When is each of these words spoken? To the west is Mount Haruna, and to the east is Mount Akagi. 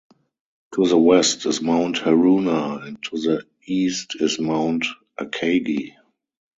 To 0.73 0.87
the 0.87 0.97
west 0.97 1.45
is 1.45 1.61
Mount 1.61 1.97
Haruna, 1.97 2.87
and 2.87 3.03
to 3.03 3.17
the 3.19 3.45
east 3.67 4.15
is 4.19 4.39
Mount 4.39 4.87
Akagi. 5.19 5.91